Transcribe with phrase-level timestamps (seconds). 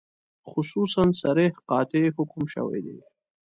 [0.51, 2.97] خصوصاً صریح قاطع حکم شوی دی.